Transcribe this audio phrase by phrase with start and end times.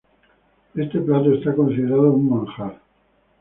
[0.73, 2.81] Este plato está considerado un manjar.